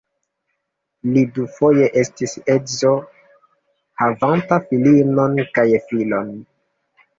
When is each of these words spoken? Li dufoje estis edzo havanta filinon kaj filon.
Li 1.17 1.21
dufoje 1.35 1.89
estis 2.03 2.33
edzo 2.55 2.95
havanta 4.05 4.61
filinon 4.67 5.39
kaj 5.61 5.69
filon. 5.93 6.37